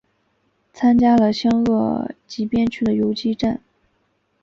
[0.73, 3.61] 参加了湘鄂赣边区的游击战。